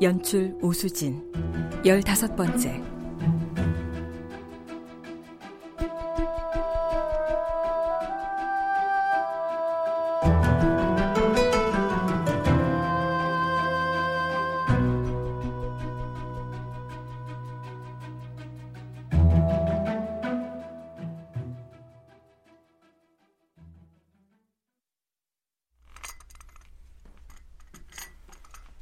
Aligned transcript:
연출 0.00 0.56
오수진 0.62 1.22
열다섯 1.84 2.36
번째 2.36 2.80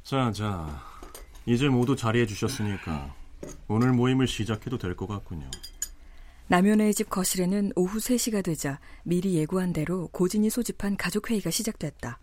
자, 0.07 0.31
자. 0.31 0.86
이제 1.47 1.69
모두 1.69 1.95
자리해 1.95 2.25
주셨으니까 2.25 3.15
오늘 3.69 3.93
모임을 3.93 4.27
시작해도 4.27 4.77
될 4.77 4.95
것 4.95 5.07
같군요. 5.07 5.49
남연의 6.49 6.93
집 6.93 7.09
거실에는 7.09 7.71
오후 7.75 7.97
3시가 7.99 8.43
되자 8.43 8.79
미리 9.03 9.35
예고한 9.35 9.71
대로 9.73 10.07
고진이 10.09 10.49
소집한 10.49 10.97
가족회의가 10.97 11.49
시작됐다. 11.49 12.19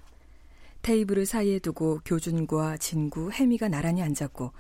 테이블을 0.83 1.25
사이에 1.25 1.59
두고 1.59 2.01
교준과 2.05 2.77
진구, 2.77 3.33
혜미가 3.33 3.69
나란히 3.69 4.03
앉았고 4.03 4.53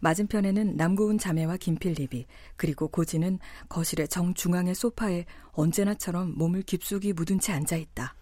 맞은편에는 0.00 0.76
남고운 0.76 1.18
자매와 1.18 1.56
김필립이 1.56 2.26
그리고 2.56 2.88
고진은 2.88 3.38
거실의 3.68 4.08
정중앙의 4.08 4.74
소파에 4.74 5.26
언제나처럼 5.52 6.34
몸을 6.36 6.62
깊숙이 6.62 7.12
묻은 7.12 7.38
채 7.38 7.52
앉아 7.52 7.76
있다. 7.76 8.14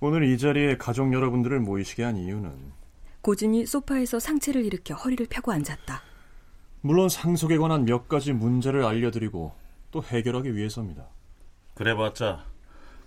오늘 0.00 0.24
이 0.24 0.38
자리에 0.38 0.76
가족 0.76 1.12
여러분들을 1.12 1.58
모이시게 1.60 2.02
한 2.04 2.16
이유는 2.16 2.72
고진이 3.22 3.66
소파에서 3.66 4.18
상체를 4.18 4.64
일으켜 4.64 4.94
허리를 4.94 5.26
펴고 5.28 5.52
앉았다. 5.52 6.02
물론 6.80 7.08
상속에 7.08 7.58
관한 7.58 7.84
몇 7.84 8.08
가지 8.08 8.32
문제를 8.32 8.84
알려드리고 8.84 9.52
또 9.90 10.02
해결하기 10.02 10.54
위해서입니다. 10.54 11.06
그래봤자 11.74 12.44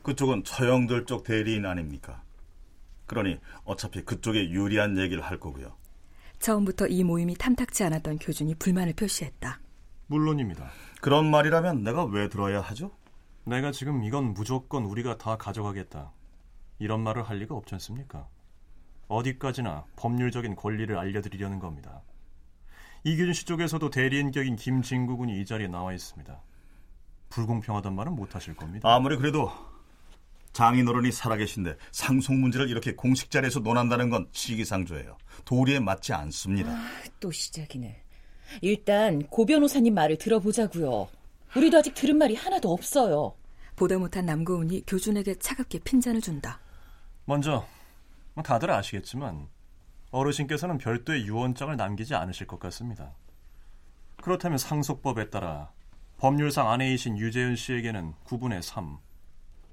그쪽은 0.03 0.43
처형들 0.43 1.05
쪽 1.05 1.23
대리인 1.23 1.65
아닙니까? 1.65 2.23
그러니 3.05 3.39
어차피 3.63 4.03
그쪽에 4.03 4.49
유리한 4.49 4.97
얘기를 4.97 5.21
할 5.23 5.39
거고요. 5.39 5.75
처음부터 6.39 6.87
이 6.87 7.03
모임이 7.03 7.35
탐탁지 7.35 7.83
않았던 7.83 8.19
교준이 8.19 8.55
불만을 8.55 8.93
표시했다. 8.93 9.59
물론입니다. 10.07 10.69
그런 11.01 11.29
말이라면 11.29 11.83
내가 11.83 12.03
왜 12.05 12.29
들어야 12.29 12.61
하죠? 12.61 12.91
내가 13.45 13.71
지금 13.71 14.03
이건 14.03 14.33
무조건 14.33 14.85
우리가 14.85 15.17
다 15.17 15.37
가져가겠다. 15.37 16.11
이런 16.79 17.01
말을 17.01 17.23
할 17.23 17.37
리가 17.37 17.55
없지 17.55 17.75
않습니까? 17.75 18.27
어디까지나 19.11 19.85
법률적인 19.95 20.55
권리를 20.55 20.97
알려드리려는 20.97 21.59
겁니다. 21.59 22.01
이규준 23.03 23.33
씨 23.33 23.45
쪽에서도 23.45 23.89
대리인 23.89 24.31
격인 24.31 24.55
김진구 24.55 25.17
군이 25.17 25.41
이 25.41 25.45
자리에 25.45 25.67
나와 25.67 25.93
있습니다. 25.93 26.41
불공평하단 27.29 27.93
말은 27.95 28.15
못 28.15 28.35
하실 28.35 28.53
겁니다. 28.55 28.93
아무리 28.93 29.17
그래도 29.17 29.51
장인어른이 30.53 31.11
살아계신데 31.11 31.77
상속 31.91 32.35
문제를 32.35 32.69
이렇게 32.69 32.93
공식 32.93 33.31
자리에서 33.31 33.61
논한다는 33.61 34.09
건 34.09 34.27
시기상조예요. 34.31 35.17
도리에 35.45 35.79
맞지 35.79 36.13
않습니다. 36.13 36.71
아, 36.71 37.03
또 37.19 37.31
시작이네. 37.31 38.03
일단 38.61 39.25
고 39.27 39.45
변호사님 39.45 39.93
말을 39.93 40.17
들어보자고요. 40.17 41.07
우리도 41.55 41.77
아직 41.77 41.95
들은 41.95 42.17
말이 42.17 42.35
하나도 42.35 42.71
없어요. 42.71 43.33
보다 43.75 43.97
못한 43.97 44.25
남고은이 44.25 44.83
교준에게 44.85 45.35
차갑게 45.35 45.79
핀잔을 45.79 46.21
준다. 46.21 46.59
먼저 47.25 47.51
뭐 47.51 47.80
다들 48.43 48.71
아시겠지만 48.71 49.47
어르신께서는 50.11 50.77
별도의 50.77 51.25
유언장을 51.25 51.75
남기지 51.75 52.15
않으실 52.15 52.47
것 52.47 52.59
같습니다. 52.59 53.13
그렇다면 54.17 54.57
상속법에 54.57 55.29
따라 55.29 55.71
법률상 56.17 56.69
아내이신 56.69 57.17
유재윤 57.17 57.55
씨에게는 57.55 58.13
9분의 58.25 58.61
3, 58.61 58.99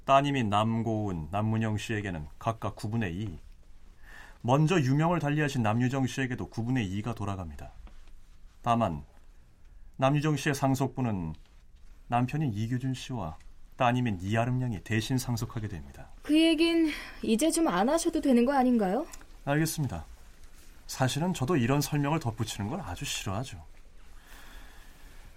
따님인 0.06 0.48
남고은, 0.48 1.28
남문영 1.30 1.76
씨에게는 1.76 2.26
각각 2.38 2.76
9분의 2.76 3.12
2, 3.14 3.38
먼저 4.40 4.80
유명을 4.80 5.18
달리하신 5.18 5.62
남유정 5.62 6.06
씨에게도 6.06 6.48
9분의 6.48 6.90
2가 7.02 7.14
돌아갑니다. 7.14 7.72
다만 8.62 9.04
남유정 9.96 10.36
씨의 10.36 10.54
상속분은 10.54 11.34
남편인 12.06 12.54
이규준 12.54 12.94
씨와 12.94 13.36
따님인 13.82 14.18
이아름 14.20 14.60
양이 14.60 14.80
대신 14.82 15.16
상속하게 15.18 15.68
됩니다. 15.68 16.10
그 16.22 16.38
얘긴 16.38 16.90
이제 17.22 17.48
좀 17.50 17.68
안 17.68 17.88
하셔도 17.88 18.20
되는 18.20 18.44
거 18.44 18.52
아닌가요? 18.52 19.06
알겠습니다. 19.44 20.04
사실은 20.88 21.32
저도 21.32 21.56
이런 21.56 21.80
설명을 21.80 22.18
덧붙이는 22.18 22.68
걸 22.68 22.80
아주 22.80 23.04
싫어하죠. 23.04 23.64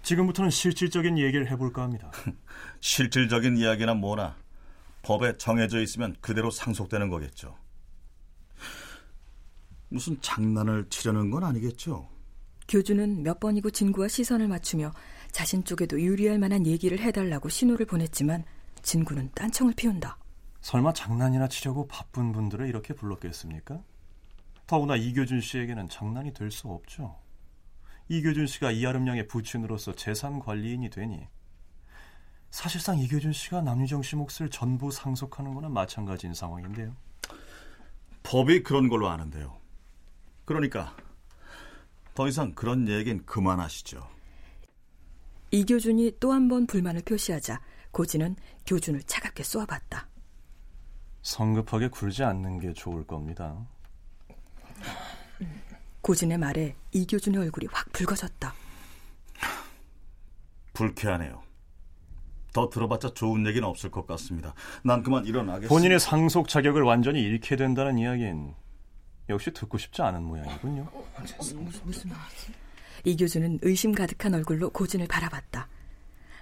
지금부터는 0.02 0.50
실질적인 0.50 1.18
얘기를 1.18 1.48
해볼까 1.52 1.82
합니다. 1.82 2.10
실질적인 2.80 3.56
이야기나 3.58 3.94
뭐나 3.94 4.36
법에 5.02 5.38
정해져 5.38 5.80
있으면 5.80 6.16
그대로 6.20 6.50
상속되는 6.50 7.08
거겠죠. 7.10 7.56
무슨 9.88 10.20
장난을 10.20 10.86
치려는 10.90 11.30
건 11.30 11.44
아니겠죠? 11.44 12.08
교주는 12.66 13.22
몇 13.22 13.38
번이고 13.38 13.70
진구와 13.70 14.08
시선을 14.08 14.48
맞추며 14.48 14.92
자신 15.32 15.64
쪽에도 15.64 16.00
유리할 16.00 16.38
만한 16.38 16.66
얘기를 16.66 16.98
해달라고 17.00 17.48
신호를 17.48 17.86
보냈지만 17.86 18.44
진구는 18.82 19.30
딴청을 19.34 19.74
피운다. 19.74 20.18
설마 20.60 20.92
장난이나 20.92 21.48
치려고 21.48 21.88
바쁜 21.88 22.32
분들을 22.32 22.68
이렇게 22.68 22.94
불렀겠습니까? 22.94 23.82
더구나 24.66 24.96
이교준 24.96 25.40
씨에게는 25.40 25.88
장난이 25.88 26.32
될 26.34 26.50
수 26.50 26.68
없죠. 26.68 27.18
이교준 28.08 28.46
씨가 28.46 28.70
이아름 28.70 29.06
양의 29.08 29.26
부친으로서 29.26 29.94
재산 29.94 30.38
관리인이 30.38 30.88
되니 30.90 31.26
사실상 32.50 32.98
이교준 32.98 33.32
씨가 33.32 33.62
남유정 33.62 34.02
씨 34.02 34.16
몫을 34.16 34.50
전부 34.50 34.90
상속하는 34.90 35.54
거나 35.54 35.68
마찬가지인 35.70 36.34
상황인데요. 36.34 36.94
법이 38.22 38.62
그런 38.62 38.88
걸로 38.88 39.08
아는데요. 39.08 39.56
그러니까 40.44 40.94
더 42.14 42.28
이상 42.28 42.54
그런 42.54 42.86
얘기는 42.88 43.24
그만하시죠. 43.24 44.06
이교준이 45.52 46.12
또 46.18 46.32
한 46.32 46.48
번 46.48 46.66
불만을 46.66 47.02
표시하자 47.02 47.60
고진은 47.92 48.36
교준을 48.66 49.02
차갑게 49.02 49.42
쏘아봤다. 49.42 50.08
성급하게 51.22 51.88
굴지 51.88 52.24
않는 52.24 52.58
게 52.58 52.72
좋을 52.72 53.06
겁니다. 53.06 53.64
고진의 56.00 56.38
말에 56.38 56.74
이교준의 56.92 57.40
얼굴이 57.42 57.68
확 57.70 57.92
붉어졌다. 57.92 58.54
불쾌하네요. 60.72 61.42
더 62.54 62.68
들어봤자 62.68 63.14
좋은 63.14 63.46
얘기는 63.46 63.66
없을 63.66 63.90
것 63.90 64.06
같습니다. 64.06 64.54
난 64.82 65.02
그만 65.02 65.24
일어나겠습니다. 65.26 65.68
본인의 65.68 66.00
상속 66.00 66.48
자격을 66.48 66.82
완전히 66.82 67.20
잃게 67.22 67.56
된다는 67.56 67.98
이야기는 67.98 68.54
역시 69.28 69.52
듣고 69.52 69.78
싶지 69.78 70.02
않은 70.02 70.22
모양이군요. 70.24 70.88
무슨, 71.38 71.64
무슨 71.84 72.10
말이지? 72.10 72.52
이교주는 73.04 73.60
의심 73.62 73.92
가득한 73.92 74.34
얼굴로 74.34 74.70
고진을 74.70 75.06
바라봤다. 75.08 75.68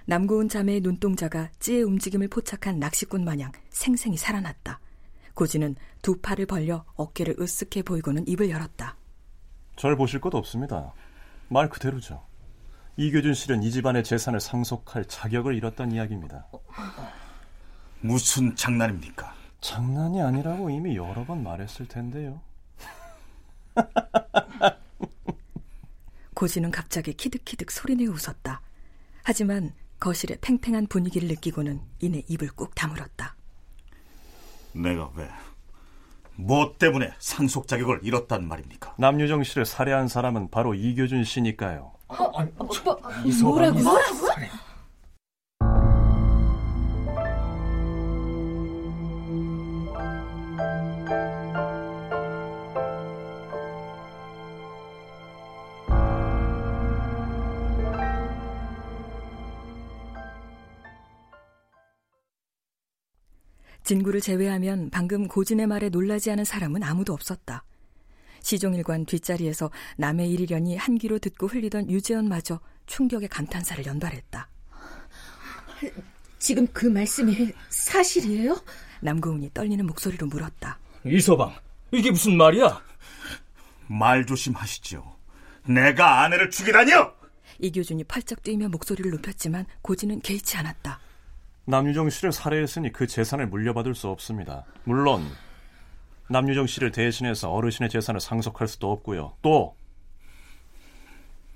남고운 0.06 0.48
자매의 0.48 0.80
눈동자가 0.80 1.50
찌의 1.60 1.82
움직임을 1.82 2.28
포착한 2.28 2.78
낚시꾼 2.78 3.24
마냥 3.24 3.52
생생히 3.70 4.16
살아났다. 4.16 4.80
고진은 5.34 5.76
두 6.02 6.20
팔을 6.20 6.46
벌려 6.46 6.84
어깨를 6.96 7.36
으쓱해 7.36 7.84
보이고는 7.84 8.26
입을 8.26 8.50
열었다. 8.50 8.96
절 9.76 9.96
보실 9.96 10.20
것 10.20 10.34
없습니다. 10.34 10.92
말 11.48 11.68
그대로죠. 11.68 12.22
이교준 12.96 13.34
씨는 13.34 13.62
이 13.62 13.70
집안의 13.70 14.04
재산을 14.04 14.40
상속할 14.40 15.06
자격을 15.06 15.54
잃었다는 15.54 15.94
이야기입니다. 15.94 16.46
무슨 18.00 18.54
장난입니까? 18.56 19.34
장난이 19.60 20.20
아니라고 20.20 20.70
이미 20.70 20.96
여러 20.96 21.24
번 21.24 21.42
말했을 21.42 21.86
텐데요. 21.86 22.40
고진은 26.40 26.70
갑자기 26.70 27.12
키득키득 27.12 27.70
소리내어 27.70 28.12
웃었다. 28.12 28.62
하지만 29.22 29.74
거실의 29.98 30.38
팽팽한 30.40 30.86
분위기를 30.86 31.28
느끼고는 31.28 31.82
이내 32.00 32.22
입을 32.28 32.48
꾹 32.52 32.74
다물었다. 32.74 33.36
내가 34.72 35.10
왜? 35.16 35.28
뭐 36.36 36.74
때문에 36.78 37.12
상속 37.18 37.68
자격을 37.68 38.00
잃었단 38.04 38.48
말입니까? 38.48 38.94
남유정 38.96 39.44
씨를 39.44 39.66
살해한 39.66 40.08
사람은 40.08 40.50
바로 40.50 40.72
이교준 40.72 41.24
씨니까요. 41.24 41.92
뭐, 42.08 42.32
뭐라고? 43.42 43.78
뭐라고? 43.80 44.28
진구를 63.90 64.20
제외하면 64.20 64.88
방금 64.90 65.26
고진의 65.26 65.66
말에 65.66 65.88
놀라지 65.88 66.30
않은 66.30 66.44
사람은 66.44 66.84
아무도 66.84 67.12
없었다. 67.12 67.64
시종일관 68.40 69.04
뒷자리에서 69.04 69.72
남의 69.96 70.30
일이려니 70.30 70.76
한 70.76 70.96
귀로 70.96 71.18
듣고 71.18 71.48
흘리던 71.48 71.90
유재현마저 71.90 72.60
충격의 72.86 73.28
감탄사를 73.28 73.84
연발했다. 73.84 74.48
지금 76.38 76.68
그 76.68 76.86
말씀이 76.86 77.52
사실이에요? 77.68 78.62
남고운이 79.00 79.50
떨리는 79.54 79.84
목소리로 79.84 80.28
물었다. 80.28 80.78
이서방, 81.04 81.52
이게 81.90 82.12
무슨 82.12 82.36
말이야? 82.36 82.80
말 83.88 84.24
조심하시지요. 84.24 85.16
내가 85.66 86.22
아내를 86.22 86.50
죽이다니요! 86.50 87.12
이교준이 87.58 88.04
팔짝 88.04 88.44
뛰며 88.44 88.68
목소리를 88.68 89.10
높였지만 89.10 89.66
고진은 89.82 90.20
개의치 90.20 90.56
않았다. 90.58 91.00
남유정 91.70 92.10
씨를 92.10 92.32
살해했으니 92.32 92.92
그 92.92 93.06
재산을 93.06 93.46
물려받을 93.46 93.94
수 93.94 94.08
없습니다. 94.08 94.64
물론 94.84 95.24
남유정 96.28 96.66
씨를 96.66 96.90
대신해서 96.92 97.50
어르신의 97.50 97.90
재산을 97.90 98.20
상속할 98.20 98.68
수도 98.68 98.90
없고요. 98.92 99.36
또 99.42 99.76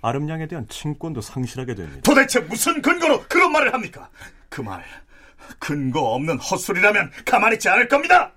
아름양에 0.02 0.46
대한 0.46 0.68
친권도 0.68 1.20
상실하게 1.20 1.74
됩니다. 1.74 2.00
도대체 2.04 2.40
무슨 2.40 2.80
근거로 2.82 3.24
그런 3.28 3.52
말을 3.52 3.72
합니까? 3.72 4.08
그 4.48 4.60
말, 4.60 4.84
근거 5.58 6.00
없는 6.00 6.38
헛소리라면 6.38 7.10
가만히 7.24 7.54
있지 7.54 7.68
않을 7.68 7.88
겁니다! 7.88 8.32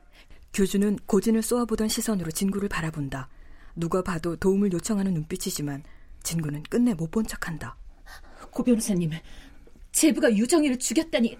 교주는 0.54 0.98
고진을 1.06 1.42
쏘아보던 1.42 1.90
시선으로 1.90 2.32
진구를 2.32 2.70
바라본다. 2.70 3.28
누가 3.76 4.02
봐도 4.02 4.36
도움을 4.38 4.72
요청하는 4.74 5.14
눈빛이지만 5.14 5.84
진구는 6.24 6.64
끝내 6.64 6.94
못 6.94 7.12
본 7.12 7.28
척한다. 7.28 7.76
고 8.52 8.64
변호사님, 8.64 9.12
제부가 9.92 10.32
유정이를 10.32 10.78
죽였다니 10.80 11.38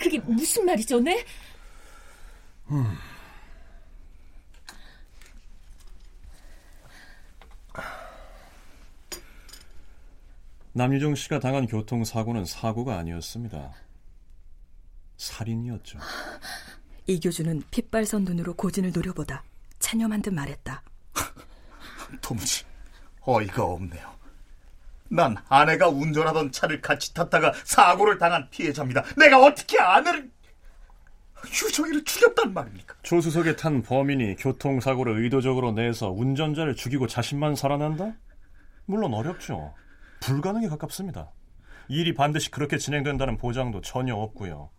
그게 0.00 0.18
무슨 0.20 0.66
말이죠, 0.66 1.00
네? 1.00 1.24
음. 2.70 2.96
남유정 10.72 11.16
씨가 11.16 11.40
당한 11.40 11.66
교통사고는 11.66 12.44
사고가 12.44 12.98
아니었습니다. 12.98 13.72
살인이었죠. 15.16 15.98
이교주는 17.06 17.62
핏발선 17.70 18.24
눈으로 18.24 18.54
고진을 18.54 18.92
노려보다 18.92 19.42
체념한 19.80 20.22
듯 20.22 20.32
말했다. 20.32 20.82
도무지 22.22 22.64
어이가 23.22 23.64
없네요. 23.64 24.17
난 25.10 25.36
아내가 25.48 25.88
운전하던 25.88 26.52
차를 26.52 26.80
같이 26.80 27.14
탔다가 27.14 27.52
사고를 27.64 28.18
당한 28.18 28.48
피해자입니다. 28.50 29.02
내가 29.16 29.40
어떻게 29.42 29.78
아내를 29.78 30.30
유정이를 31.44 32.04
죽였단 32.04 32.52
말입니까? 32.52 32.94
조수석에 33.02 33.56
탄 33.56 33.82
범인이 33.82 34.36
교통사고를 34.36 35.22
의도적으로 35.22 35.72
내서 35.72 36.10
운전자를 36.10 36.74
죽이고 36.74 37.06
자신만 37.06 37.54
살아난다? 37.54 38.12
물론 38.86 39.14
어렵죠. 39.14 39.74
불가능에 40.20 40.68
가깝습니다. 40.68 41.30
일이 41.88 42.12
반드시 42.12 42.50
그렇게 42.50 42.76
진행된다는 42.76 43.38
보장도 43.38 43.80
전혀 43.80 44.14
없고요. 44.14 44.70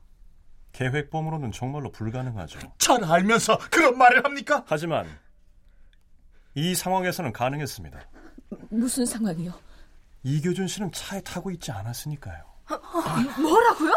계획범으로는 0.73 1.51
정말로 1.51 1.91
불가능하죠. 1.91 2.59
잘 2.77 3.03
알면서 3.03 3.57
그런 3.71 3.97
말을 3.97 4.23
합니까? 4.23 4.63
하지만 4.67 5.07
이 6.53 6.75
상황에서는 6.75 7.33
가능했습니다. 7.33 7.99
무슨 8.69 9.05
상황이요? 9.05 9.68
이교준 10.23 10.67
씨는 10.67 10.91
차에 10.91 11.21
타고 11.21 11.51
있지 11.51 11.71
않았으니까요. 11.71 12.43
뭐라고요? 13.41 13.93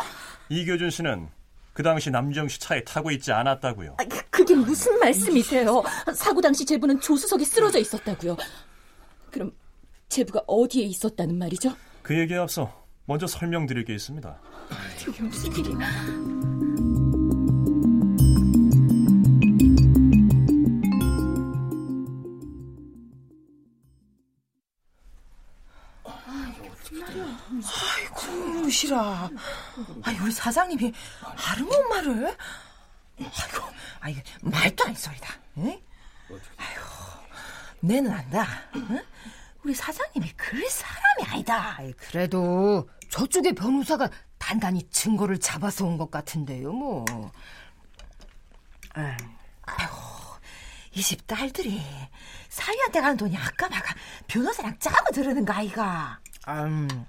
이교준 0.49 0.91
씨는 0.91 1.29
그 1.73 1.83
당시 1.83 2.11
남정 2.11 2.49
씨 2.49 2.61
차에 2.61 2.85
타고 2.85 3.11
있지 3.11 3.33
않았다고요. 3.33 3.97
아, 3.99 4.05
그게 4.31 4.55
무슨 4.55 4.99
말씀이세요? 4.99 5.83
사고 6.15 6.41
당시 6.41 6.65
제부는 6.65 7.01
조수석에 7.01 7.45
쓰러져 7.45 7.79
있었다고요. 7.79 8.37
그럼 9.31 9.53
제부가 10.09 10.43
어디에 10.47 10.85
있었다는 10.85 11.39
말이죠? 11.39 11.75
그 12.03 12.19
얘기에 12.19 12.39
앞서 12.39 12.87
먼저 13.07 13.27
설명드릴 13.27 13.85
게 13.85 13.95
있습니다. 13.95 14.39
이게 15.09 15.23
무슨 15.23 15.53
일이야? 15.57 16.42
아이고, 27.00 28.69
싫어. 28.69 29.31
아이, 30.03 30.19
우리 30.19 30.31
사장님이 30.33 30.93
아름운 31.49 31.89
말을? 31.89 32.37
아이고, 33.19 33.69
아이, 34.00 34.23
말도 34.43 34.85
안 34.85 34.94
소리다. 34.94 35.35
응? 35.59 35.81
아이고, 36.56 36.83
내는 37.81 38.11
안다. 38.12 38.47
응? 38.77 39.03
우리 39.65 39.75
사장님이 39.75 40.33
그럴 40.37 40.69
사람이 40.69 41.31
아니다. 41.31 41.79
그래도 41.99 42.89
저쪽의 43.11 43.55
변호사가 43.55 44.11
단단히 44.39 44.82
증거를 44.91 45.39
잡아서 45.39 45.84
온 45.87 45.96
것 45.99 46.11
같은데요, 46.11 46.72
뭐. 46.72 47.05
아이고, 48.94 49.96
이 50.94 51.03
집 51.03 51.27
딸들이 51.27 51.81
사위한테 52.51 53.01
가는 53.01 53.17
돈이 53.17 53.34
아까마가 53.37 53.94
변호사랑 54.27 54.79
짜고 54.79 55.11
들으는 55.13 55.44
거 55.46 55.55
아이가. 55.55 56.20
음, 56.49 57.06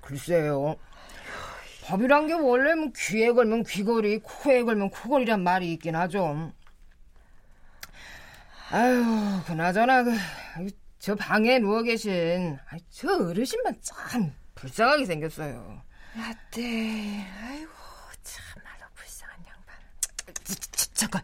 글쎄요. 0.00 0.76
법이란 1.84 2.26
게 2.26 2.32
원래 2.34 2.74
뭐 2.74 2.90
귀에 2.96 3.32
걸면 3.32 3.64
귀걸이, 3.64 4.18
코에 4.18 4.62
걸면 4.62 4.90
코걸이란 4.90 5.42
말이 5.42 5.72
있긴 5.72 5.94
하죠. 5.96 6.52
아유, 8.70 9.04
그나저나 9.46 10.04
그, 10.04 10.12
저 10.98 11.14
방에 11.14 11.58
누워 11.58 11.82
계신 11.82 12.58
저 12.90 13.28
어르신만 13.28 13.76
참 13.82 14.32
불쌍하게 14.54 15.04
생겼어요. 15.04 15.82
아떼, 16.16 17.26
아이고 17.42 17.70
참말로 18.22 18.86
불쌍한 18.94 19.36
양반. 19.46 19.76
자, 20.44 20.54
자, 20.54 20.86
잠깐, 20.94 21.22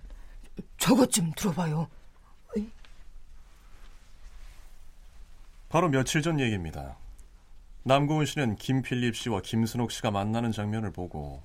저것 0.77 1.11
좀 1.11 1.33
들어봐요. 1.37 1.89
바로 5.69 5.89
며칠 5.89 6.23
전 6.23 6.41
얘기입니다. 6.41 6.97
남고은 7.85 8.27
씨는 8.27 8.57
김필립 8.57 9.17
씨와 9.17 9.41
김순옥 9.43 9.91
씨가 9.93 10.11
만나는 10.11 10.53
장면을 10.53 10.91
보고 10.93 11.43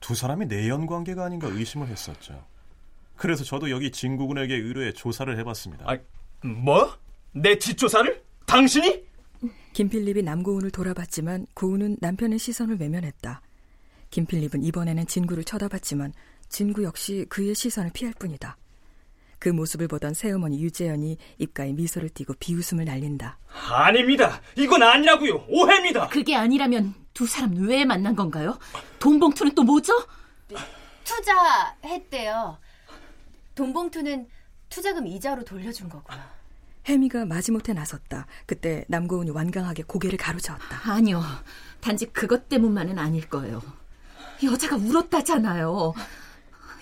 두 0.00 0.14
사람이 0.14 0.46
내연 0.46 0.86
관계가 0.86 1.24
아닌가 1.24 1.48
의심을 1.48 1.88
했었죠. 1.88 2.44
그래서 3.16 3.44
저도 3.44 3.70
여기 3.70 3.90
진구군에게 3.90 4.54
의뢰해 4.54 4.92
조사를 4.92 5.38
해봤습니다. 5.38 5.84
아, 5.88 5.96
뭐? 6.46 6.96
내 7.32 7.56
뒷조사를? 7.56 8.22
당신이? 8.46 9.04
김필립이 9.72 10.22
남고운을 10.22 10.70
돌아봤지만 10.70 11.46
고운은 11.54 11.96
남편의 12.00 12.38
시선을 12.38 12.78
외면했다. 12.80 13.40
김필립은 14.10 14.62
이번에는 14.62 15.06
진구를 15.06 15.44
쳐다봤지만 15.44 16.12
진구 16.48 16.84
역시 16.84 17.24
그의 17.28 17.54
시선을 17.54 17.90
피할 17.94 18.12
뿐이다. 18.18 18.56
그 19.42 19.48
모습을 19.48 19.88
보던 19.88 20.14
새어머니 20.14 20.62
유재현이 20.62 21.18
입가에 21.38 21.72
미소를 21.72 22.10
띠고 22.10 22.34
비웃음을 22.38 22.84
날린다. 22.84 23.38
아닙니다. 23.72 24.40
이건 24.54 24.84
아니라고요. 24.84 25.46
오해입니다. 25.48 26.06
그게 26.06 26.36
아니라면 26.36 26.94
두 27.12 27.26
사람 27.26 27.52
왜 27.56 27.84
만난 27.84 28.14
건가요? 28.14 28.56
돈 29.00 29.18
봉투는 29.18 29.56
또 29.56 29.64
뭐죠? 29.64 29.94
투자했대요. 31.02 32.56
돈 33.56 33.72
봉투는 33.72 34.28
투자금 34.68 35.08
이자로 35.08 35.42
돌려준 35.42 35.88
거고요. 35.88 36.20
혜미가 36.88 37.24
마지못해 37.24 37.72
나섰다. 37.72 38.26
그때 38.46 38.84
남고은이 38.86 39.30
완강하게 39.30 39.82
고개를 39.82 40.18
가로저었다. 40.18 40.92
아니요. 40.92 41.20
단지 41.80 42.06
그것 42.06 42.48
때문만은 42.48 42.96
아닐 42.96 43.28
거예요. 43.28 43.60
여자가 44.44 44.76
울었다잖아요. 44.76 45.94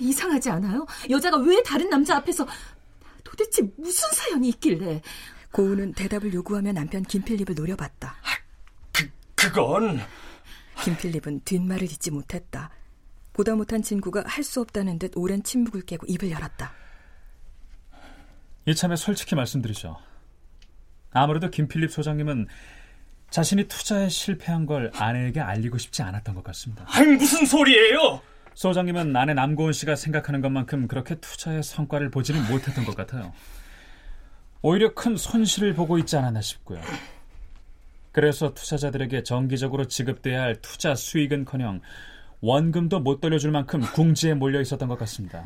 이상하지 0.01 0.51
않아요? 0.51 0.87
여자가 1.09 1.37
왜 1.39 1.63
다른 1.63 1.89
남자 1.91 2.17
앞에서 2.17 2.47
도대체 3.25 3.63
무슨 3.77 4.09
사연이 4.13 4.49
있길래? 4.49 5.03
고은은 5.53 5.93
대답을 5.95 6.33
요구하며 6.33 6.73
남편 6.73 7.03
김필립을 7.03 7.55
노려봤다. 7.55 8.17
그, 8.93 9.11
그건... 9.35 10.01
김필립은 10.85 11.43
뒷말을 11.45 11.83
잇지 11.85 12.11
못했다. 12.11 12.71
보다 13.33 13.55
못한 13.55 13.83
친구가 13.83 14.25
할 14.27 14.43
수 14.45 14.61
없다는 14.61 14.99
듯 14.99 15.13
오랜 15.15 15.43
침묵을 15.43 15.83
깨고 15.83 16.07
입을 16.09 16.31
열었다. 16.31 16.73
이참에 18.67 18.97
솔직히 18.97 19.35
말씀드리죠. 19.35 19.97
아무래도 21.13 21.51
김필립 21.51 21.91
소장님은 21.93 22.47
자신이 23.31 23.65
투자에 23.69 24.09
실패한 24.09 24.67
걸 24.67 24.91
아내에게 24.95 25.41
알리고 25.41 25.79
싶지 25.79 26.03
않았던 26.03 26.35
것 26.35 26.45
같습니다. 26.45 26.85
아니 26.89 27.17
무슨 27.17 27.45
소리예요? 27.47 28.23
소장님은 28.61 29.17
아내 29.17 29.33
남고은 29.33 29.73
씨가 29.73 29.97
생각하는 29.97 30.43
것만큼 30.43 30.87
그렇게 30.87 31.15
투자의 31.15 31.63
성과를 31.63 32.11
보지는 32.11 32.47
못했던 32.47 32.85
것 32.85 32.95
같아요. 32.95 33.33
오히려 34.61 34.93
큰 34.93 35.17
손실을 35.17 35.73
보고 35.73 35.97
있지 35.97 36.19
않았나 36.19 36.43
싶고요. 36.43 36.79
그래서 38.13 38.53
투자자들에게 38.53 39.23
정기적으로 39.23 39.87
지급돼야 39.87 40.43
할 40.43 40.61
투자 40.61 40.95
수익은커녕 40.95 41.81
원금도 42.43 43.01
못 43.01 43.23
돌려줄 43.23 43.51
만큼 43.51 43.81
궁지에 43.81 44.35
몰려 44.35 44.61
있었던 44.61 44.91
것 44.91 44.99
같습니다. 44.99 45.43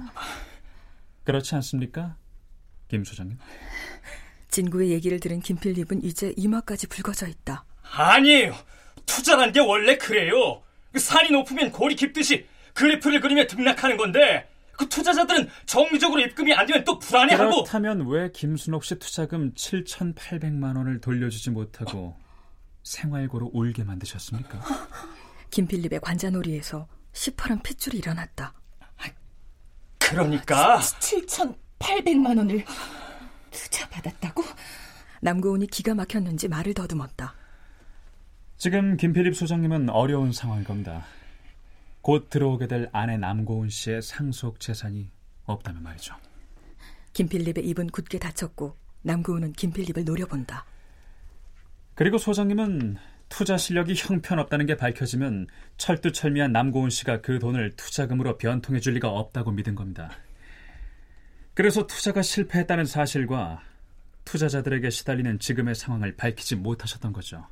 그렇지 1.23 1.55
않습니까? 1.55 2.17
김 2.89 3.05
소장님. 3.05 3.39
진구의 4.49 4.91
얘기를 4.91 5.21
들은 5.21 5.39
김필립은 5.39 6.03
이제 6.03 6.35
이마까지 6.37 6.89
붉어져 6.89 7.29
있다. 7.29 7.65
아니에요. 7.93 8.57
투자란 9.07 9.53
게 9.53 9.61
원래 9.61 9.97
그래요. 9.99 10.63
그 10.91 10.99
산이 10.99 11.31
높으면 11.31 11.71
골이 11.71 11.95
깊듯이 11.95 12.53
그래프를 12.75 13.21
그리며 13.21 13.47
등락하는 13.47 13.97
건데 13.97 14.49
그 14.73 14.89
투자자들은 14.89 15.49
정기적으로 15.67 16.21
입금이 16.21 16.53
안 16.53 16.67
되면 16.67 16.85
또 16.85 16.99
불안해하고 16.99 17.63
그렇다면 17.63 18.07
왜 18.09 18.31
김순옥 18.33 18.85
씨 18.85 18.99
투자금 18.99 19.55
7,800만 19.55 20.77
원을 20.77 21.01
돌려주지 21.01 21.51
못하고 21.51 22.17
생활고로 22.83 23.51
울게 23.55 23.85
만드셨습니까? 23.85 24.61
김필립의 25.51 26.01
관자놀이에서 26.01 26.89
시퍼런 27.13 27.63
핏줄이 27.63 27.99
일어났다. 27.99 28.53
그러니까 29.99 30.81
7,800만 30.81 32.37
원을 32.37 32.65
투자 33.51 33.89
받았다고? 33.89 34.43
남고은이 35.23 35.69
기가 35.69 35.95
막혔는지 35.95 36.49
말을 36.49 36.75
더듬었다. 36.75 37.35
지금 38.59 38.97
김필립 38.97 39.35
소장님은 39.35 39.89
어려운 39.91 40.33
상황일 40.33 40.65
겁니다. 40.65 41.05
곧 42.05 42.29
들어오게 42.29 42.67
될 42.67 42.91
아내 42.93 43.17
남고은 43.17 43.71
씨의 43.71 44.03
상속 44.03 44.61
재산이 44.61 45.09
없다면 45.47 45.83
말이죠. 45.83 46.15
김필립의 47.15 47.67
입은 47.67 47.87
굳게 47.87 48.19
닫혔고 48.19 48.77
남고은은 49.01 49.55
김필립을 49.55 50.05
노려본다. 50.05 50.67
그리고 51.95 52.19
소장님은 52.19 52.99
투자 53.31 53.57
실력이 53.57 53.95
형편없다는 53.97 54.67
게 54.67 54.77
밝혀지면 54.77 55.47
철두철미한 55.79 56.53
남고은 56.53 56.91
씨가 56.91 57.23
그 57.23 57.39
돈을 57.39 57.73
투자금으로 57.77 58.37
변통해 58.37 58.81
줄 58.81 58.93
리가 58.93 59.09
없다고 59.09 59.53
믿은 59.53 59.75
겁니다. 59.75 60.11
그래서 61.55 61.87
투자가 61.87 62.21
실패했다는 62.21 62.85
사실과 62.85 63.63
투자자들에게 64.27 64.91
시달리는 64.91 65.39
지금의 65.39 65.75
상황을 65.75 66.17
밝히지 66.17 66.57
못하셨던 66.57 67.15
거죠. 67.15 67.47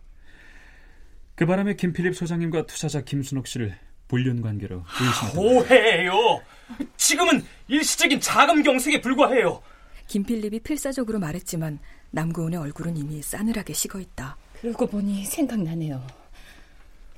그 1.37 1.47
바람에 1.47 1.77
김필립 1.77 2.15
소장님과 2.15 2.67
투자자 2.67 3.01
김순옥 3.01 3.47
씨를 3.47 3.79
불륜 4.13 4.43
관계로 4.43 4.85
의심했던 5.01 5.43
오해예요. 5.43 6.43
지금은 6.99 7.43
일시적인 7.69 8.21
자금 8.21 8.63
경색에 8.63 9.01
불과해요. 9.01 9.63
김필립이 10.07 10.61
필사적으로 10.61 11.19
말했지만 11.19 11.79
남고은의 12.11 12.59
얼굴은 12.61 12.99
이미 12.99 13.23
싸늘하게 13.23 13.73
식어 13.73 14.01
있다. 14.01 14.37
그러고 14.61 14.87
보니 14.87 15.25
생각나네요. 15.25 16.07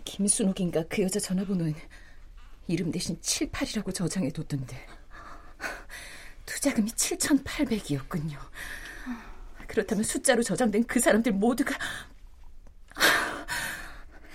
김순옥인가 0.05 0.85
그 0.89 1.03
여자 1.03 1.19
전화번호는 1.19 1.75
이름 2.69 2.93
대신 2.93 3.19
78이라고 3.21 3.93
저장해뒀던데 3.93 4.87
투자금이 6.47 6.93
7,800이었군요. 6.93 8.39
그렇다면 9.67 10.05
숫자로 10.05 10.45
저장된 10.45 10.85
그 10.85 11.01
사람들 11.01 11.33
모두가 11.33 11.75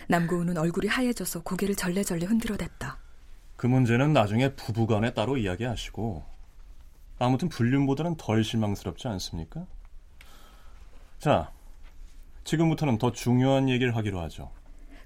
남고은은 0.10 0.58
얼굴이 0.58 0.88
하얘져서 0.88 1.44
고개를 1.44 1.76
절레절레 1.76 2.26
흔들어댔다. 2.26 2.98
그 3.56 3.68
문제는 3.68 4.12
나중에 4.12 4.56
부부간에 4.56 5.14
따로 5.14 5.38
이야기하시고 5.38 6.26
아무튼 7.20 7.48
불륜보다는 7.48 8.18
덜 8.18 8.44
실망스럽지 8.44 9.08
않습니까? 9.08 9.68
자, 11.20 11.52
지금부터는 12.44 12.98
더 12.98 13.12
중요한 13.12 13.70
얘기를 13.70 13.96
하기로 13.96 14.20
하죠. 14.22 14.52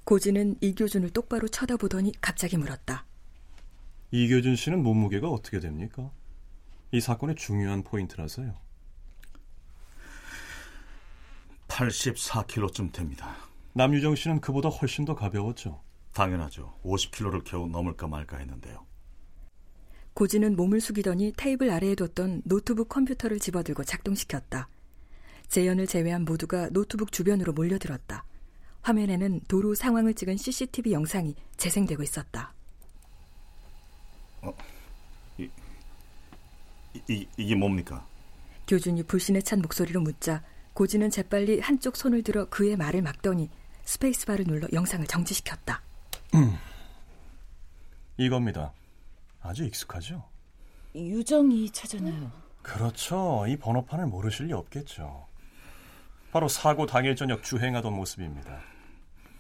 고진은 0.06 0.56
이교준을 0.62 1.10
똑바로 1.10 1.50
쳐다보더니 1.50 2.14
갑자기 2.22 2.56
물었다. 2.56 3.06
이교준 4.12 4.56
씨는 4.56 4.84
몸무게가 4.84 5.28
어떻게 5.28 5.60
됩니까? 5.60 6.12
이 6.92 7.02
사건의 7.02 7.36
중요한 7.36 7.84
포인트라서요. 7.84 8.56
84kg쯤 11.68 12.94
됩니다. 12.94 13.36
남유정 13.74 14.16
씨는 14.16 14.40
그보다 14.40 14.70
훨씬 14.70 15.04
더 15.06 15.16
가벼웠죠. 15.16 15.82
당연하죠. 16.14 16.74
50kg를 16.84 17.44
겨우 17.44 17.68
넘을까 17.68 18.08
말까 18.08 18.38
했는데요. 18.38 18.86
고진은 20.14 20.56
몸을 20.56 20.80
숙이더니 20.80 21.34
테이블 21.36 21.72
아래에 21.72 21.96
뒀던 21.96 22.44
노트북 22.46 22.90
컴퓨터를 22.90 23.40
집어들고 23.40 23.84
작동시켰다. 23.84 24.70
재현을 25.48 25.88
제외한 25.88 26.24
모두가 26.24 26.70
노트북 26.70 27.12
주변으로 27.12 27.54
몰려들었다. 27.54 28.24
화면에는 28.84 29.42
도로 29.48 29.74
상황을 29.74 30.14
찍은 30.14 30.38
CCTV 30.38 30.94
영상이 30.94 31.36
재생되고 31.58 32.04
있었다. 32.04 32.54
어, 34.42 34.54
이, 35.40 35.50
이, 37.10 37.28
이게 37.38 37.56
뭡니까? 37.56 38.06
교준이 38.68 39.04
불신에 39.04 39.42
찬 39.42 39.62
목소리로 39.62 40.02
묻자 40.02 40.44
고진은 40.74 41.10
재빨리 41.10 41.60
한쪽 41.60 41.96
손을 41.96 42.24
들어 42.24 42.46
그의 42.50 42.76
말을 42.76 43.02
막더니 43.02 43.50
스페이스바를 43.84 44.46
눌러 44.46 44.68
영상을 44.74 45.06
정지시켰다. 45.08 45.82
음, 46.36 46.58
이겁니다. 48.18 48.72
아주 49.42 49.66
익숙하죠? 49.66 50.24
유정이 50.96 51.70
차잖아요. 51.72 52.32
그렇죠. 52.62 53.46
이 53.48 53.58
번호판을 53.58 54.06
모르실 54.08 54.48
리 54.48 54.54
없겠죠. 54.54 55.28
바로 56.32 56.48
사고 56.48 56.86
당일 56.86 57.16
저녁 57.16 57.44
주행하던 57.44 57.94
모습입니다. 57.94 58.62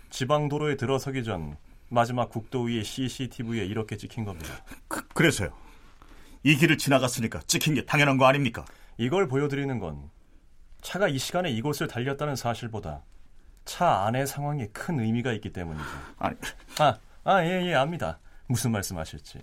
지방 0.09 0.49
도로에 0.49 0.75
들어서기 0.77 1.23
전 1.23 1.57
마지막 1.89 2.29
국도 2.29 2.63
위의 2.63 2.83
CCTV에 2.83 3.65
이렇게 3.65 3.97
찍힌 3.97 4.25
겁니다. 4.25 4.53
그, 4.87 5.07
그래서요. 5.09 5.53
이 6.43 6.55
길을 6.55 6.77
지나갔으니까 6.77 7.41
찍힌 7.47 7.75
게 7.75 7.85
당연한 7.85 8.17
거 8.17 8.25
아닙니까? 8.25 8.65
이걸 8.97 9.27
보여드리는 9.27 9.79
건 9.79 10.09
차가 10.81 11.07
이 11.07 11.17
시간에 11.17 11.49
이곳을 11.49 11.87
달렸다는 11.87 12.35
사실보다 12.35 13.01
차 13.65 14.05
안의 14.05 14.27
상황에 14.27 14.67
큰 14.67 14.99
의미가 14.99 15.31
있기 15.33 15.53
때문이죠. 15.53 15.89
아니, 16.17 16.35
아, 16.79 16.97
아, 17.23 17.43
예, 17.43 17.65
예, 17.65 17.73
압니다. 17.75 18.19
무슨 18.47 18.71
말씀 18.71 18.97
하실지. 18.97 19.39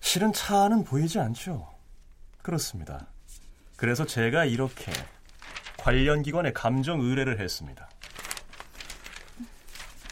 실은 0.00 0.32
차 0.32 0.64
안은 0.64 0.84
보이지 0.84 1.18
않죠. 1.18 1.68
그렇습니다. 2.42 3.06
그래서 3.76 4.06
제가 4.06 4.44
이렇게 4.44 4.92
관련 5.78 6.22
기관에 6.22 6.52
감정 6.52 7.00
의뢰를 7.00 7.40
했습니다. 7.40 7.88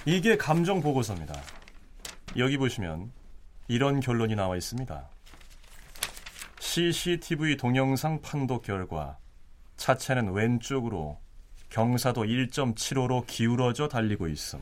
이게 0.07 0.37
감정 0.37 0.81
보고서입니다. 0.81 1.35
여기 2.37 2.59
보시면 2.59 3.13
이런 3.69 4.01
결론이 4.01 4.35
나와 4.35 4.57
있습니다. 4.57 5.09
CCTV 6.59 7.57
동영상 7.57 8.21
판독 8.21 8.63
결과 8.63 9.17
차체는 9.77 10.33
왼쪽으로 10.33 11.21
경사도 11.75 12.23
1.75로 12.23 13.27
기울어져 13.27 13.89
달리고 13.89 14.29
있음. 14.29 14.61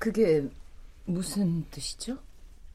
그게 0.00 0.42
무슨 1.04 1.64
뜻이죠? 1.70 2.18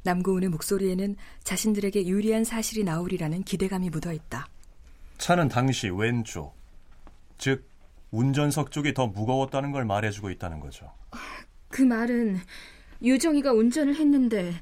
남고은의 0.04 0.48
목소리에는 0.48 1.18
자신들에게 1.44 2.08
유리한 2.08 2.46
사실이 2.46 2.86
나오리라는 2.86 3.44
기대감이 3.44 3.90
묻어 3.90 4.14
있다. 4.14 4.48
차는 5.18 5.50
당시 5.50 5.90
왼쪽, 5.90 6.56
즉 7.38 7.68
운전석 8.12 8.72
쪽이 8.72 8.94
더 8.94 9.08
무거웠다는 9.08 9.74
걸 9.74 9.84
말해주고 9.84 10.30
있다는 10.30 10.62
거죠. 10.62 10.90
그 11.68 11.82
말은 11.82 12.40
유정이가 13.02 13.52
운전을 13.52 13.98
했는데 13.98 14.54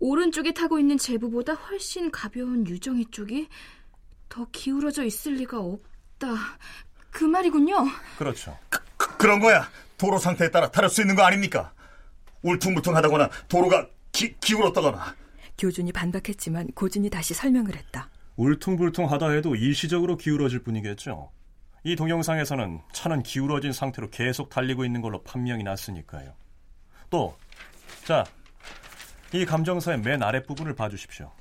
오른쪽에 0.00 0.52
타고 0.52 0.80
있는 0.80 0.98
제부보다 0.98 1.54
훨씬 1.54 2.10
가벼운 2.10 2.66
유정이 2.66 3.06
쪽이 3.12 3.46
더 4.28 4.48
기울어져 4.50 5.04
있을 5.04 5.34
리가 5.34 5.60
없다. 5.60 6.34
그 7.18 7.24
말이군요. 7.24 7.74
그렇죠. 8.16 8.56
그, 8.68 8.78
그, 8.96 9.26
런 9.26 9.40
거야. 9.40 9.68
도로 9.96 10.20
상태에 10.20 10.52
따라 10.52 10.70
다를 10.70 10.88
수 10.88 11.00
있는 11.00 11.16
거 11.16 11.24
아닙니까? 11.24 11.72
울퉁불퉁하다거나 12.42 13.28
도로가 13.48 13.88
기, 14.12 14.36
기울었다거나. 14.38 15.16
교준이 15.58 15.90
반박했지만 15.90 16.68
고진이 16.76 17.10
다시 17.10 17.34
설명을 17.34 17.74
했다. 17.74 18.08
울퉁불퉁하다 18.36 19.30
해도 19.30 19.56
일시적으로 19.56 20.16
기울어질 20.16 20.60
뿐이겠죠. 20.60 21.32
이 21.82 21.96
동영상에서는 21.96 22.82
차는 22.92 23.24
기울어진 23.24 23.72
상태로 23.72 24.10
계속 24.10 24.48
달리고 24.48 24.84
있는 24.84 25.00
걸로 25.00 25.20
판명이 25.24 25.64
났으니까요. 25.64 26.36
또, 27.10 27.36
자, 28.04 28.24
이 29.32 29.44
감정서의 29.44 29.98
맨 29.98 30.22
아랫부분을 30.22 30.76
봐주십시오. 30.76 31.32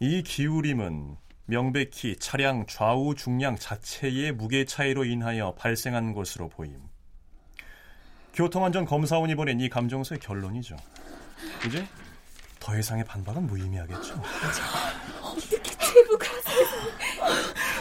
이 0.00 0.22
기울임은 0.22 1.16
명백히 1.50 2.14
차량 2.14 2.64
좌우 2.66 3.16
중량 3.16 3.56
자체의 3.56 4.30
무게 4.30 4.64
차이로 4.64 5.04
인하여 5.04 5.52
발생한 5.56 6.14
것으로 6.14 6.48
보임. 6.48 6.80
교통안전 8.34 8.84
검사원이 8.84 9.34
보낸 9.34 9.58
이 9.58 9.68
감정서의 9.68 10.20
결론이죠. 10.20 10.76
이제 11.66 11.84
더 12.60 12.78
이상의 12.78 13.04
반박은 13.04 13.48
무의미하겠죠. 13.48 14.22
어떻게 15.22 15.76
제부가 15.76 16.26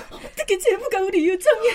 어떻게 0.09 0.57
제부가 0.57 1.01
우리 1.01 1.29
유정이 1.29 1.67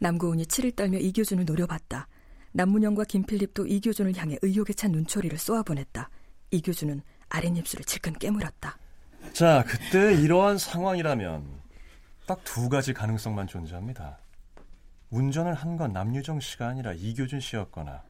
남고은이 0.00 0.46
치를 0.46 0.72
떨며 0.72 0.98
이교준을 0.98 1.44
노려봤다. 1.44 2.08
남문영과 2.50 3.04
김필립도 3.04 3.68
이교준을 3.68 4.16
향해 4.16 4.38
의욕에 4.42 4.72
찬 4.72 4.90
눈초리를 4.90 5.38
쏘아보냈다. 5.38 6.10
이교준은 6.50 7.02
아랫입술을 7.28 7.84
질끈 7.84 8.14
깨물었다. 8.14 8.76
자, 9.32 9.64
그때 9.66 10.14
이러한 10.14 10.58
상황이라면 10.58 11.62
딱 12.26 12.42
두 12.44 12.68
가지 12.68 12.92
가능성만 12.94 13.46
존재합니다. 13.46 14.18
운전을 15.10 15.54
한 15.54 15.76
건 15.76 15.92
남유정 15.92 16.40
씨가 16.40 16.68
아니라 16.68 16.92
이교준 16.92 17.40
씨였거나 17.40 18.02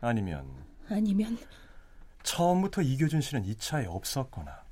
아니면 0.00 0.46
아니면 0.88 1.38
처음부터 2.22 2.82
이교준 2.82 3.20
씨는 3.20 3.44
이 3.44 3.54
차에 3.56 3.86
없었거나 3.86 4.62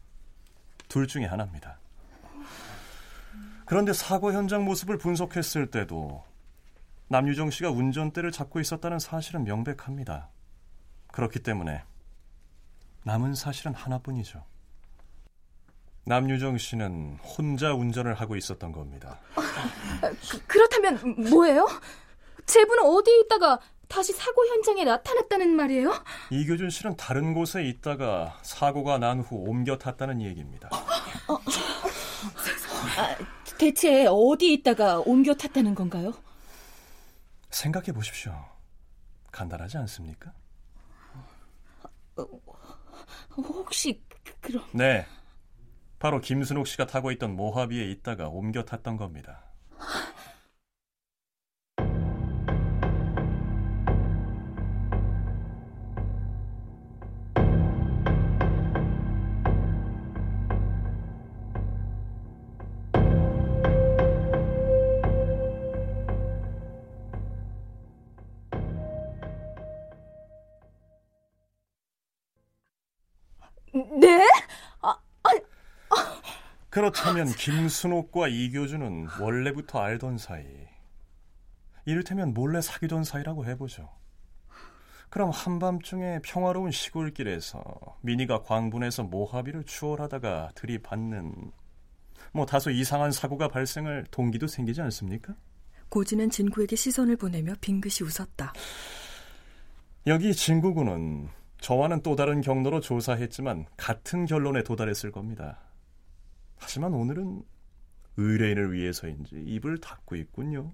둘 0.89 1.07
중에 1.07 1.27
하나입니다. 1.27 1.79
그런데 3.67 3.93
사고 3.93 4.33
현장 4.33 4.65
모습을 4.65 4.99
분석했을 4.99 5.71
때도 5.71 6.25
남유정 7.09 7.51
씨가 7.51 7.71
운전대를 7.71 8.33
잡고 8.33 8.61
있었다는 8.61 8.99
사실은 8.99 9.45
명백합니다. 9.45 10.29
그렇기 11.09 11.41
때문에 11.41 11.83
남은 13.05 13.35
사실은 13.35 13.75
하나뿐이죠. 13.75 14.45
남유정 16.05 16.59
씨는 16.59 17.19
혼자 17.23 17.73
운전을 17.75 18.15
하고 18.15 18.37
있었던 18.37 18.73
겁니다. 18.73 19.21
그, 20.47 20.59
렇다면 20.59 21.31
뭐예요? 21.31 21.67
제부는 22.47 22.85
어디에 22.85 23.21
있다가 23.21 23.61
다시 23.87 24.13
사고 24.13 24.45
현장에 24.47 24.85
나타났다는 24.85 25.55
말이에요? 25.57 25.93
이교준 26.31 26.71
씨는 26.71 26.97
다른 26.97 27.35
곳에 27.35 27.65
있다가 27.65 28.39
사고가 28.43 28.99
난 28.99 29.21
후 29.21 29.37
옮겨 29.37 29.77
탔다는 29.77 30.21
얘기입니다. 30.23 30.69
어, 31.29 31.35
아, 32.97 33.17
대체 33.59 34.07
어디 34.09 34.53
있다가 34.55 35.01
옮겨 35.01 35.35
탔다는 35.35 35.75
건가요? 35.75 36.13
생각해 37.51 37.93
보십시오. 37.93 38.33
간단하지 39.33 39.77
않습니까? 39.79 40.33
어, 42.17 42.25
혹시 43.37 44.01
그럼? 44.41 44.65
네, 44.73 45.05
바로 46.01 46.19
김순옥 46.19 46.67
씨가 46.67 46.87
타고 46.87 47.13
있던 47.13 47.37
모하비에 47.37 47.85
있다가 47.91 48.29
옮겨 48.29 48.65
탔던 48.65 48.97
겁니다. 48.97 49.45
그렇다면 76.81 77.27
김순옥과 77.27 78.29
이교주는 78.29 79.09
원래부터 79.21 79.81
알던 79.81 80.17
사이. 80.17 80.47
이를테면 81.85 82.33
몰래 82.33 82.63
사귀던 82.63 83.05
사이라고 83.05 83.45
해보죠. 83.45 83.91
그럼 85.11 85.29
한밤중에 85.29 86.21
평화로운 86.25 86.71
시골길에서 86.71 87.63
미니가 88.01 88.45
광분해서 88.45 89.03
모하비를 89.03 89.65
추월하다가 89.65 90.53
들이받는 90.55 91.53
뭐 92.33 92.47
다소 92.47 92.71
이상한 92.71 93.13
사고가 93.13 93.49
발생할 93.49 94.07
동기도 94.11 94.47
생기지 94.47 94.81
않습니까? 94.81 95.35
고진은 95.91 96.31
진구에게 96.31 96.77
시선을 96.77 97.17
보내며 97.17 97.57
빙긋이 97.61 98.07
웃었다. 98.09 98.55
여기 100.07 100.33
진구군은 100.35 101.29
저와는 101.61 102.03
또 102.03 102.17
다른 102.17 102.41
경로로 102.41 102.81
조사했지만 102.81 103.67
같은 103.77 104.25
결론에 104.25 104.63
도달했을 104.63 105.11
겁니다. 105.13 105.59
하지만 106.61 106.95
오늘은 106.95 107.43
의뢰인을 108.17 108.73
위해서인지 108.73 109.37
입을 109.47 109.79
닫고 109.79 110.15
있군요. 110.17 110.73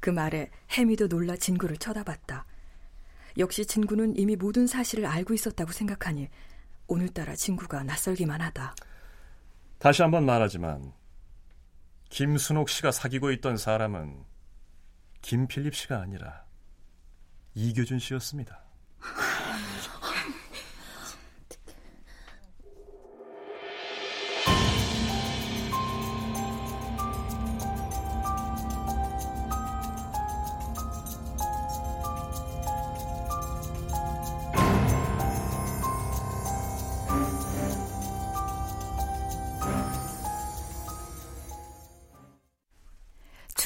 그 0.00 0.10
말에 0.10 0.50
해미도 0.70 1.08
놀라 1.08 1.36
진구를 1.36 1.76
쳐다봤다. 1.78 2.46
역시 3.38 3.66
진구는 3.66 4.16
이미 4.16 4.36
모든 4.36 4.66
사실을 4.66 5.04
알고 5.04 5.34
있었다고 5.34 5.72
생각하니 5.72 6.28
오늘따라 6.86 7.34
진구가 7.34 7.82
낯설기만 7.82 8.40
하다. 8.40 8.74
다시 9.78 10.02
한번 10.02 10.24
말하지만 10.24 10.92
김순옥 12.08 12.68
씨가 12.70 12.92
사귀고 12.92 13.32
있던 13.32 13.56
사람은 13.56 14.24
김필립 15.22 15.74
씨가 15.74 16.00
아니라 16.00 16.44
이교준 17.54 17.98
씨였습니다. 17.98 18.62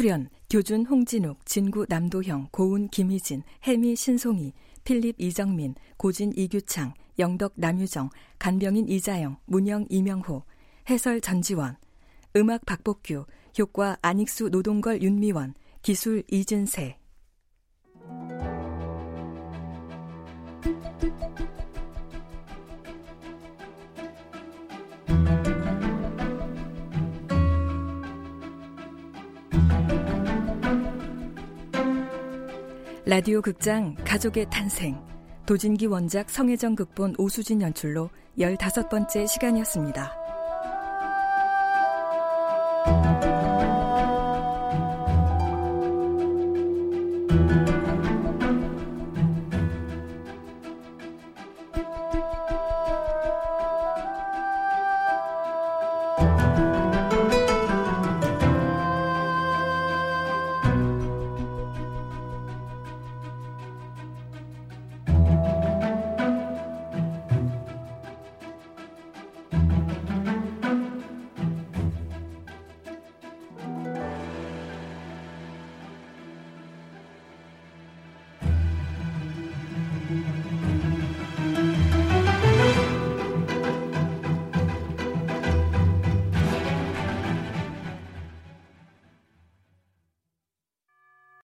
출연 0.00 0.30
교준 0.48 0.86
홍진욱, 0.86 1.44
진구 1.44 1.84
남도형, 1.86 2.48
고운 2.52 2.88
김희진, 2.88 3.42
해미 3.64 3.96
신송이, 3.96 4.54
필립 4.82 5.20
이정민, 5.20 5.74
고진 5.98 6.32
이규창, 6.34 6.94
영덕 7.18 7.52
남유정, 7.56 8.08
간병인 8.38 8.88
이자영, 8.88 9.36
문영 9.44 9.84
이명호, 9.90 10.42
해설 10.88 11.20
전지원, 11.20 11.76
음악 12.34 12.64
박복규, 12.64 13.26
효과 13.58 13.98
안익수 14.00 14.48
노동걸 14.48 15.02
윤미원, 15.02 15.52
기술 15.82 16.22
이준세. 16.30 16.96
라디오 33.10 33.42
극장 33.42 33.96
가족의 34.04 34.46
탄생 34.50 34.96
도진기 35.44 35.86
원작 35.86 36.30
성혜정 36.30 36.76
극본 36.76 37.16
오수진 37.18 37.60
연출로 37.60 38.08
15번째 38.38 39.26
시간이었습니다. 39.26 40.20